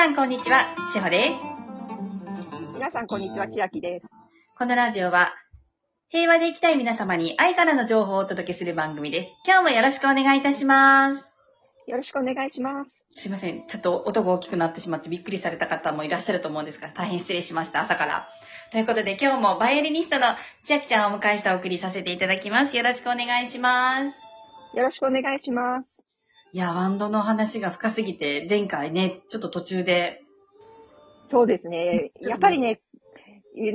[0.00, 1.30] さんこんにちは、しほです。
[2.72, 3.48] 皆さん、こんにちは。
[3.48, 4.08] 千秋です。
[4.56, 5.34] このラジオは、
[6.08, 9.28] 平和で生きたい皆様に愛からの情報をお届けする番組です。
[9.44, 11.34] 今日もよろしくお願いいたします。
[11.86, 13.04] よろしくお願いします。
[13.14, 13.66] すいません。
[13.68, 18.26] ちょっと音が大きくなってしまってびっくりされた方もいらっしゃると思うんですが、大変失礼しました、朝から。
[18.72, 20.28] ということで、今日もバイオリニストの
[20.64, 22.74] 千秋ちゃんをお迎えしてお送りさせていただきます。
[22.74, 24.18] よろしくお願いします。
[24.74, 25.99] よろしくお願いします。
[26.52, 30.22] いや、バンドの話が深すぎて、前回ね、ちょっと途中で、
[31.28, 32.10] そうですね。
[32.22, 32.80] やっぱりね、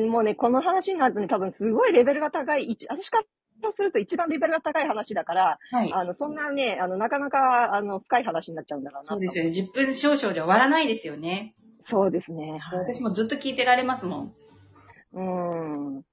[0.09, 3.21] もうね、この話になるとね、多分すごいレベルが高い、一私か
[3.63, 5.93] らすると一番レベルが高い話だから、はい。
[5.93, 9.05] あの、そんなね、あの、なかなか、あの、深い話になっちゃうんだろうな。
[9.05, 9.51] そうですよね。
[9.51, 11.55] 10分少々で終わらないですよね。
[11.79, 12.57] そうですね。
[12.59, 14.34] はい私もずっと聞いてられますもん。
[15.13, 15.21] う
[15.99, 16.03] ん。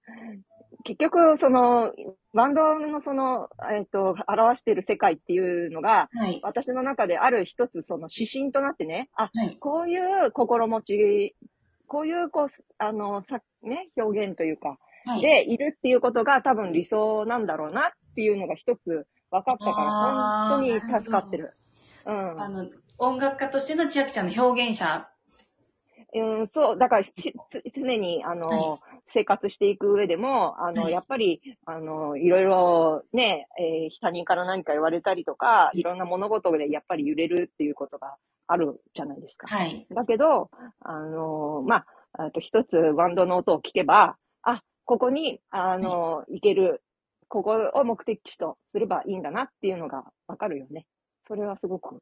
[0.82, 1.92] 結局、その、
[2.34, 6.40] バンドのその、えっ、と、表している世界っていうのが、はい。
[6.42, 9.56] 私の中である一つその指針となってね、あ、はい。
[9.58, 11.36] こういう心持ち、
[11.86, 15.20] こういう、こう、あの、さ、ね、表現というか、はい。
[15.20, 21.48] で、いるっていうことが多分理想なんだろうなっていうのが一つ分かったから、本当に助かってる。
[22.06, 22.40] うん。
[22.40, 25.08] あの、音楽家としての千秋ちゃんの表現者。
[26.14, 27.04] うん、そう、だから、
[27.74, 39.46] 常に、あの、は生活していく上でも、あの、はいやっぱり、あの、いろいろね、えー他人から何か言われたりとか、いろんな物事でやっぱり揺れるっていうことがあるじゃないですか。
[39.46, 39.86] はい。
[39.90, 46.82] だけど、あの、まあ、あと一つバンドの音を聞けば、あ、ここに、あの、行ける、
[47.28, 50.86] ここを目的地とすればいいんだなっていうのがわかるよね。
[51.26, 51.98] それはすごく。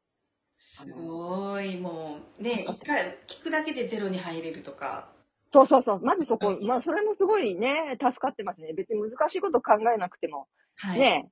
[0.83, 2.43] すごい、もう。
[2.43, 5.09] で、一回聞くだけでゼロに入れるとか。
[5.51, 6.01] そうそうそう。
[6.01, 8.73] まずそこうん、まあ、それもすごいね、助かってますね。
[8.73, 10.99] 別に難しいこと考えなくても、はい。
[10.99, 11.29] ね、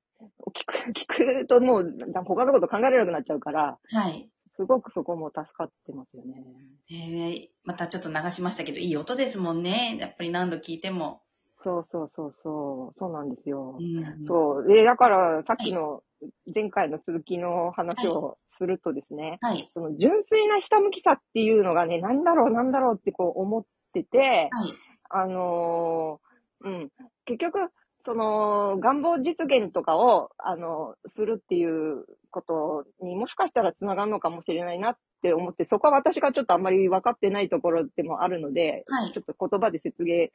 [0.54, 4.30] 聞く、 聞くともう、だ他のこと考えられなくなっちゃうから、はい。
[4.56, 6.44] すごくそこも助かってますよね。
[6.90, 9.96] えー、またちょっと流しましたけど、いい音ですもんね。
[9.98, 11.22] やっぱり何度聞いても。
[11.62, 12.98] そうそうそうそう。
[12.98, 13.78] そうなんですよ。
[13.78, 14.26] うん。
[14.26, 14.68] そう。
[14.68, 16.00] で、だから、さっきの
[16.54, 19.70] 前回の続きの話をするとですね、はい。
[19.74, 24.50] その純粋な下向きさっていうのがね、なんだろう、なんだろうってこう思ってて、はい。
[25.10, 26.30] あのー
[26.62, 26.90] うん。
[27.24, 40.28] 結局、その、願望実現とかを、あの、するっていうことにもしかしたら繋がるのかもしれないなって思って、そこは私がちょっとあんまり分かってないところでもあるので、はいちょっと言葉で説明、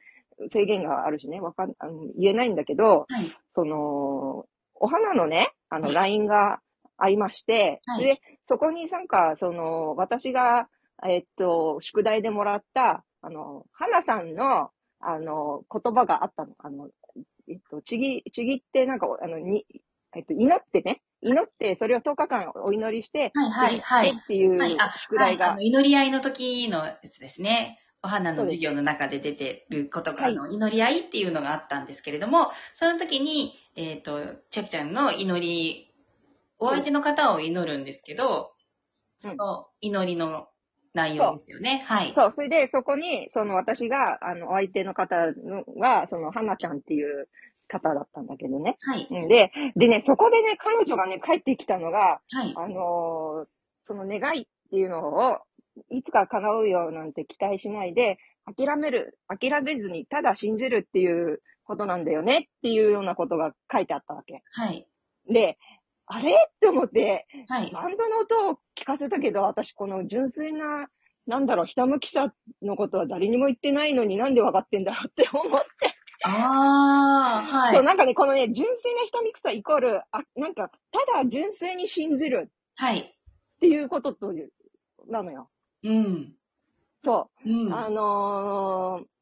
[0.50, 3.32] 制限があるしね、わかん、あの言えないんだけど、はい。
[3.54, 6.60] その、お花のね、あの、はい LINE が
[6.98, 8.04] ありまして、はい。
[8.04, 10.68] で、そこになんか、その、私が、
[11.06, 16.54] えっと、宿題でもらった、あの、花さんの、あの、言葉があったの。
[16.58, 16.88] あの、
[17.48, 19.66] えっと、ちぎ、ちぎって、なんか、あの、に、
[20.14, 24.10] えっと、祈ってね、祈って、それを10日間お祈りして、はいはいはい。
[24.10, 24.58] っていう
[25.02, 27.78] 宿題が、はい、あの祈り合いの時のやつですね。
[28.02, 35.92] お花の授業の中で出てることが、はいあの、祈り合いっていうのがあったんですけれども、その時に、えっ、と、ちゃきちゃんの祈り、
[36.58, 38.56] お相手の方を祈るんですけど、うん
[39.18, 40.46] その祈りの
[40.92, 41.84] 内容ですよね。
[41.86, 42.10] はい。
[42.10, 47.28] そう、それで、そこに、その私が、あの、お相手の方のが、その、花ちゃんっていう
[47.68, 48.76] 方だったんだけどね。
[48.80, 49.08] はい。
[49.10, 52.52] うんで、でね、そこでね、彼女がね、帰ってきたのが、はい。
[52.56, 53.48] あのー
[53.88, 55.38] その願いっていうのを、
[55.90, 64.42] いつか叶うよなんて期待しないで、諦める、諦めずに、ただ信じるっていうことなんだよねっていうようなことが書いてあったわけ。
[64.52, 64.86] はい。
[65.28, 65.58] で、
[66.06, 66.32] あれ？
[66.32, 67.70] って思って、はい。
[67.72, 70.88] バンドの音を聞かせたけど、私この純粋な、
[71.26, 72.32] なんだろう、ひたむきさ
[72.62, 75.66] のことは誰にも言ってないのになんで分かってんだろうって思って。
[76.24, 77.84] ああ、はそう、い。
[77.84, 82.98] なんかね、このね、純粋なひたむきさイコール、あ、なんか、ただ純粋に信じるはい。
[82.98, 83.04] っ
[83.60, 84.50] ていうことという、
[85.08, 85.48] なのよ。
[85.88, 86.34] うん。
[87.02, 87.68] そうう。
[87.68, 87.74] ん。
[87.74, 89.16] あのー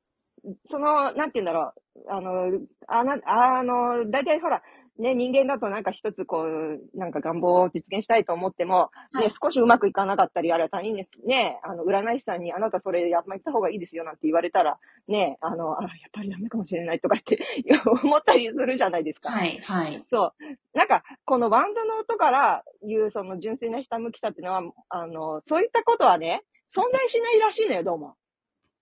[0.68, 2.00] その、なんて言うんだろう。
[2.08, 4.62] あの、あな、あの、大体ほら、
[4.98, 14.78] ね、人間だとなんか一つこう、なんか願望を実現したいと思っても、はいね、少しうまくいかなかったり、あるいは他人にね、あの、占い師さんにあなたそれやめた方がいいですよなんて言われたら、
[15.08, 17.42] ね、あの、あ、やっぱりダメかもしれないとかって
[18.04, 19.30] 思ったりするじゃないですか。
[19.32, 19.58] はい。
[19.58, 20.04] はい。
[20.08, 20.78] そう。
[20.78, 28.16] なんか、このバンドの音から言うその純粋なひたむきさっていうのは、あの、そういったことはね、存在しないらしいのよ、どうも。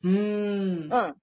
[0.03, 0.93] うーん。
[0.93, 1.15] うん。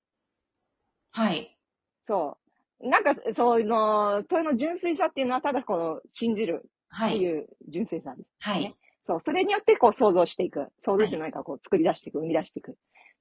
[1.11, 1.57] はい。
[2.03, 2.37] そ
[2.81, 2.89] う。
[2.89, 7.15] なんか、そういうの、そういうの純粋さっていうのは、ただこの、信じるはい。
[7.15, 8.29] っていう純粋さです。
[8.39, 8.75] はいね。
[9.05, 9.21] そう。
[9.23, 10.67] それによって、こう、想像していく。
[10.81, 12.71] 想像って何かこう、作り出していく、生み出していく。
[12.71, 12.75] っ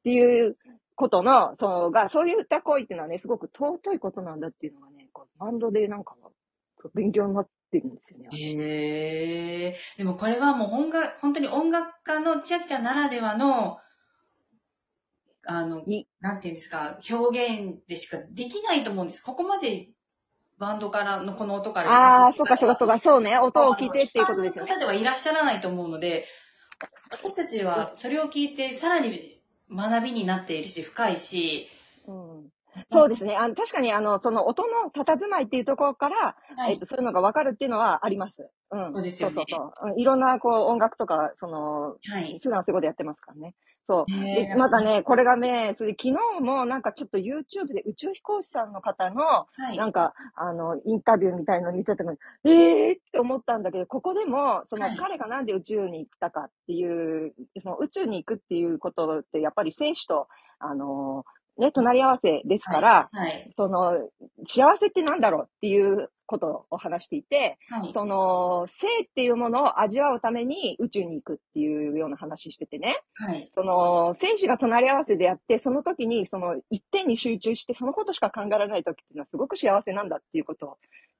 [0.04, 0.56] ていう
[0.94, 6.14] ことの、その、が、そういった行為っていうのはね、すごく尊いことなんだっていうのがね、こうバンドでなんか、
[6.94, 8.28] 勉強になってるんですよね。
[8.32, 9.76] へえ。
[9.96, 13.78] でもこれはもう音楽、本当に音楽家の千秋ちゃんならではの、
[15.46, 19.22] あのに、なんていうんですか、表現でしかできないと思うんです。
[19.22, 19.88] ここまで
[20.58, 22.24] バンドからのこの音から。
[22.24, 23.38] ああ、そうかそうかそうか、そうね。
[23.38, 24.72] 音を聞いてっていうことですよね。
[24.72, 26.26] 方ではいらっしゃらないと思うので、
[27.10, 31.77] 私たちはそれを聞いてさらに学びになっているし、深いし、うん
[32.88, 33.36] そうですね。
[33.36, 38.48] あの確かに、あの、その音の佇まいっていうところから、はいえっと、そういうのが分かるっていうのはあります。
[38.70, 38.92] うん。
[38.94, 39.90] そうですよねそうそうそう。
[39.90, 42.38] うんいろんな、こう、音楽とか、その、はい。
[42.42, 43.54] 普段そういうことやってますからね。
[43.88, 44.06] そう。
[44.10, 49.78] で、またね、これがね、それ昨日もなんかちょっと YouTube で宇宙飛行士さんの方の、はい。
[49.78, 52.12] なんか、あの、インタビューみたいの見てても、
[52.44, 60.28] えーって思ったんだけど、ここでも、そのはい彼がなんで宇宙に行ったかっていう、その宇宙に行くっていうことって、やっぱり生死と、
[60.58, 61.24] あの、
[61.58, 63.52] ね、隣り合わせですから、はい。
[63.56, 64.08] その、
[64.46, 67.92] 幸せってなんだろうっていうことを話していて、はい。
[67.92, 73.00] その、生っていうものを味わうために宇宙に行くっていうような話しててね。
[73.14, 73.48] はい。
[73.52, 80.78] その、生死が隣り合わせであって、その時に、その、一点に集中して、そのことしか考えられない時っていうのはすごく幸せなんだっていうことを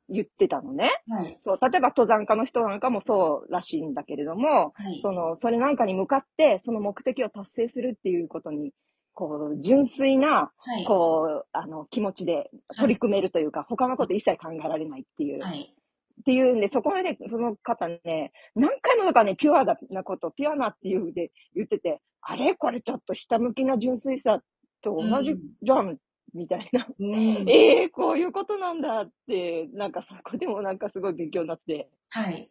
[0.08, 0.90] 言ってたのね。
[1.08, 1.36] はい。
[1.40, 5.00] そう、例えば登山家の人なんかもそうらしいんだけれども、はい。
[5.02, 8.72] その、それなんかに向かって、その目的を達成するっていうことに、
[9.18, 10.84] こう、純粋な、はい。
[10.84, 15.42] こう、あの、気持ちで取り組めるというか、他のこと一切考えられないっていう。
[15.42, 15.74] はい。
[16.20, 22.54] っていうんで、そこまで、その方ね、何回もだからね、ピュアなこと、ピュアなっていうで言ってて、あれ？
[22.54, 24.40] これちょっとひたむきな純粋さ
[24.82, 25.98] と同じうんじゃん、
[26.32, 26.86] みたいな。
[26.96, 27.48] うん。
[27.48, 31.90] え えー、こういうことなんだって、なんかそこでもなんかすごい勉強になって。
[32.10, 32.48] はい。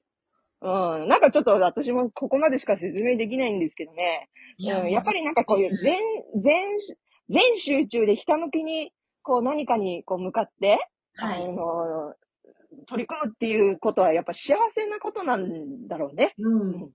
[0.62, 4.30] うん、なんかちょっと私もここまでしか説明できないんですけどね。
[4.58, 6.00] いうん、やっぱりなんかこういう全、
[6.42, 6.78] 全、
[7.30, 10.80] 全集中でひたむきに、こう何かにこう向かって、
[11.16, 11.46] はい。
[11.46, 12.14] あの、
[12.88, 16.34] 取り組むっていうことはやっぱ幸せなことなんだろうね。
[16.38, 16.92] うん。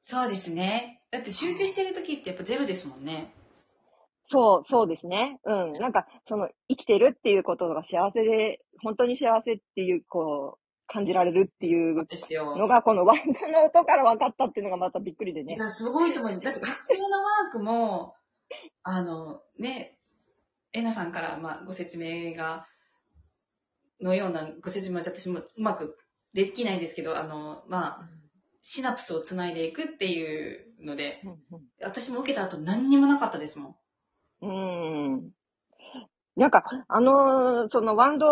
[0.00, 1.02] そうですね。
[1.10, 3.32] だって集中してる時ってやっぱゼロですもんね。
[4.28, 5.38] そう、そうですね。
[5.44, 5.72] うん。
[5.72, 12.06] なんか、その、生きてるっていうことが幸せで、本当に幸せっていう、こう、感じられるっていう。
[12.56, 15.54] のが、このワンドの音から分かったっていうのがまたびっくりでね。
[15.54, 16.40] いや、すごいと思う。
[16.40, 18.14] だって学生のワークも、
[18.82, 19.98] あの、ね、
[20.72, 22.66] えなさんから、まあ、ご説明が、
[24.00, 25.96] のようなご説明は私もうまく
[26.34, 28.10] できないんですけど、あの、まあ、
[28.60, 31.22] シナプスをつないでいくっていうので、
[31.80, 33.78] 私も受けた後何にもなかったですも
[34.42, 34.46] ん。
[34.46, 35.30] うん。
[36.36, 36.42] うん。
[36.42, 38.26] なんか、あのーそのワンド、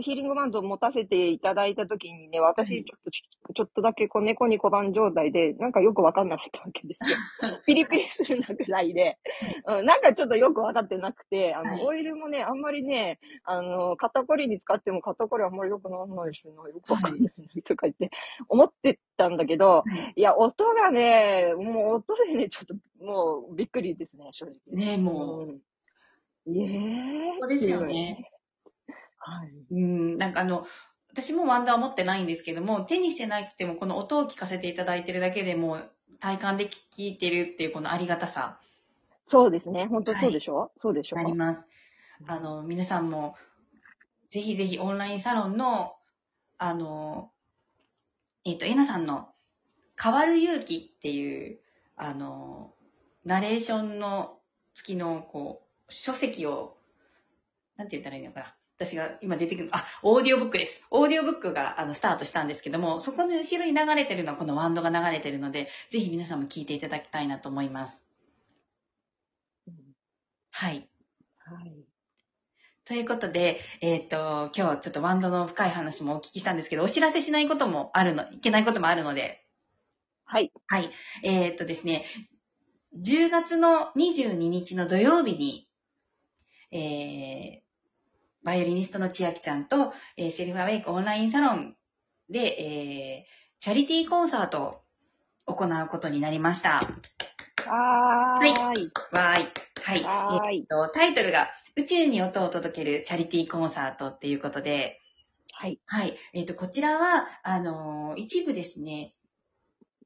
[0.00, 7.58] ヒーリングワンドを持たせていただいたときにね、私、ちょっと、ちょっとだけこう猫に小判状態で、なんかよくわかんなかったわけですよ。
[7.66, 9.18] ピリピリするなぐらいで、
[9.66, 18.10] うん、なんかちょっとよくわかってなくて、あの、はいオイルもね、あんまりね、あの、肩こりに使っても肩こりあんまりよくならないしな、よくわかんないなとか言って、
[18.48, 19.84] 思ってたんだけど、は
[20.16, 20.20] い。
[20.20, 22.74] いや、音がね、もう音でね、ちょっと、
[23.04, 24.54] もうびっくりですね、正直。
[24.70, 25.60] ねもう、うん。
[26.48, 27.40] いえー。
[27.40, 28.30] そうですよね。
[29.18, 29.50] はい。
[29.70, 30.66] うん、なんかあの、
[31.10, 35.78] 私もワンダー持ってないんですけども、手にしてなくても、この音を聞かせていただいてるだけでも、
[36.20, 38.60] 体感で聞いてるっていうこのありがたさ
[39.28, 39.86] そうですね。
[39.86, 41.16] 本当そうでしょ、そうでしょ？
[41.16, 41.66] になります。
[42.26, 43.36] あの、皆さんも、
[44.28, 45.94] ぜひぜひオンラインサロンの、
[46.58, 47.30] あの、
[48.44, 49.28] えっ、と、えなさんの、
[50.00, 51.60] 変わる勇気っていう、
[51.96, 52.74] あの、
[53.24, 54.38] ナレーションの
[54.74, 56.76] 付きの、こう、書籍を、
[57.76, 58.54] なんて言ったらいいのかな。
[58.76, 60.84] 私が今出てくる、あ、オーディオブックです。
[60.90, 68.04] オーディオブックがあのスタートしたんですけども、そこの後ろに流れてるのはこのワンドが流れてるので、ぜひ皆さんも聞いていただきたいなと思います。
[69.66, 69.74] うん
[70.52, 70.88] はい。
[71.38, 71.88] はい。
[72.84, 79.44] ということで、えっ、と、今日ちょっとワンドの深い話もお聞きしたんですけど、お知らせしないこともあるの、いけないこともあるので、
[80.24, 80.52] はい。
[80.66, 80.90] はい。
[81.22, 82.04] えっ、とですね、
[82.96, 85.67] 10月の22日の土曜日に、
[86.70, 87.60] えー、
[88.44, 91.76] バイオリニストの千秋ちゃんと、えーセルフアウェイクオンラインサロン
[92.30, 94.82] で、えー、チャリティーコンサート
[95.46, 96.82] を行うことになりました。
[97.66, 98.50] はーい。
[98.52, 98.92] わーい。
[99.82, 100.02] はい。
[100.02, 105.00] はーいえっと、タイトルが、宇宙に音を届けるチャリティーコンサートっていうことで、
[105.52, 105.80] はい。
[105.86, 106.16] はい。
[106.34, 109.14] えっ、と、こちらは、あのー一部ですね、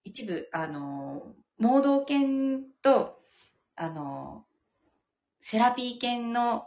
[0.04, 3.19] 一部、あのー盲導犬と、
[3.76, 4.52] あのー
[5.43, 6.63] セラピー犬の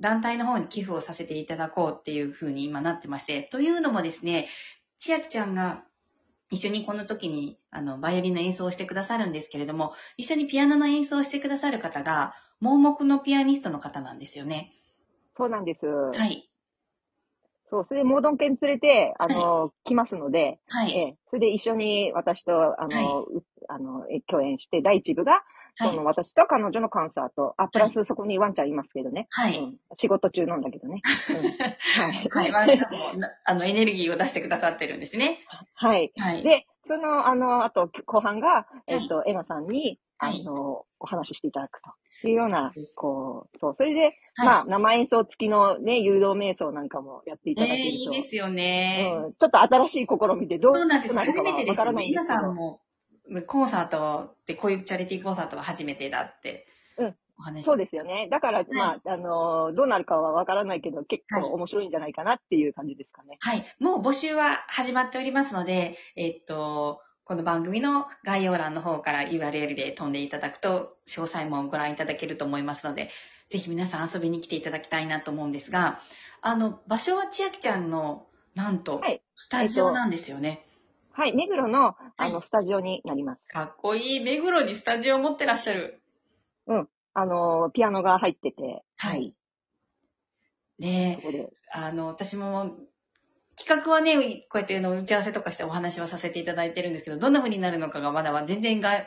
[0.00, 4.48] 団体の方に寄付をさせていただこうっていう風に今なってまして、というのもですね、
[4.96, 5.84] 千秋ちゃんが
[6.50, 14.72] 一緒にこの時に、あの、バイオリンの演奏をしてくださるんですけれども、一緒にピアノの演奏をしてくださる方が、盲目のピアニストの方なんですよね。
[15.36, 15.86] そうなんです。
[15.86, 16.50] はい。
[17.68, 20.92] そう、それでモードン犬連れて、あの、来ますので、はい。
[20.92, 25.40] ええ、それで一緒に私と、あの、うあの、え共演して、第一部が、はい
[25.82, 29.26] その私と彼女のコンサート、あ、プラスそこにワンちゃんいますけどね。
[29.30, 29.58] はい。
[29.58, 31.02] うん、仕事中なんだけどね。
[31.30, 32.28] うん、はい。
[32.30, 32.52] はい。
[32.52, 35.40] ワンちゃんもな、あの、エネルギーを出してくださってるんですね。
[35.74, 36.12] はい。
[36.16, 36.42] はい。
[36.42, 41.80] で、その、あの、あと、後半が、えっ、と、エマさんに、はいあの、お話ししていただく
[42.20, 44.00] というようなです、こう、そう、それで、
[44.34, 47.86] はいまあ、生演奏付きのね、誘導瞑想なんかもやっていただけると。
[47.86, 49.10] えー、いいですよね。
[49.24, 51.14] うん、ちょっと新しい試みでどうそうなんです。
[51.14, 52.10] なるか初めてですはわからよね。
[52.10, 52.40] 皆ないんですけど。
[52.40, 52.80] さんも、
[53.46, 58.28] コンサートって、こういうチャリティーコンサートは初めてだって、うんお話そうですよね。
[58.30, 63.38] だから、まあ、あの、どうなるかはわからないけど、結構面白いんじゃないかなっていう感じですかね。
[63.40, 63.64] はい。
[63.80, 73.10] もう募集は始まっておりますので、えっと、この番組の概要欄の方から URL で飛んでいただくと、詳細もご覧いただけると思いますので、
[73.48, 76.00] ぜひ皆さん遊びに来ていただきたいなと思うんですが、
[76.42, 80.48] あの、場所は千秋ちゃんの、なんとはい、スタジオなんですよね。
[80.48, 80.69] はい、目黒の、
[81.20, 81.34] はい
[82.16, 83.46] あの、スタジオになります。
[83.48, 84.20] かっこいい。
[84.20, 86.00] 目黒にスタジオを持ってらっしゃる。
[87.12, 89.34] あの、ピアノが入ってて、はい。
[90.78, 91.50] でそ、こで。
[91.72, 92.76] あの、私も、
[93.58, 99.06] 企画はね、こうやってあの打ち合わせとかしてお話はさせていただいてるんですけど、どんな風になるのかがまだは全然が、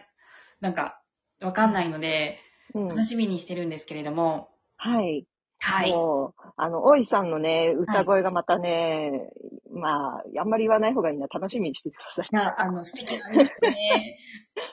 [0.61, 1.01] なんか、
[1.41, 2.37] わかんないので、
[2.75, 2.87] うん。
[2.89, 5.25] 楽しみにしてるんですけれども、はい。
[5.57, 5.91] はい。
[5.91, 9.31] もう、あの、大井さんのね、歌声がまたね、
[9.73, 11.27] まあ、あんまり言わない方がいいな。
[11.27, 12.27] 楽しみにしてください。
[12.31, 14.19] いや、あの、素敵なんですよね。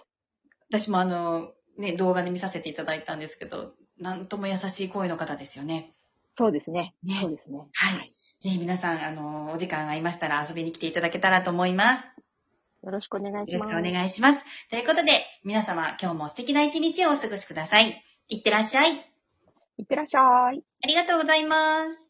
[0.69, 5.95] 私もあの、ね、動画で見させていただいたんですけど、なんとも優しい声の方ですよね。
[6.37, 6.95] そうですね。
[7.03, 7.59] ねそうですね。
[7.73, 8.13] はい。
[8.41, 12.21] ぜひ皆さん、あの、お時間が合いましたら遊びに来ていただけたらと思います。
[12.83, 13.53] よろしくお願いします。
[13.53, 14.45] よろしくお願いします。
[14.71, 18.03] ということで、皆様、今日も素敵な一日をお過ごしください。
[18.29, 18.95] いってらっしゃい。
[19.77, 20.21] いってらっしゃ
[20.53, 20.63] い。
[20.85, 22.10] ありがとうございます。